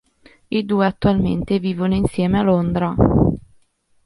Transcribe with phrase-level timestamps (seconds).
[0.49, 2.95] I due attualmente vivono insieme a Londra.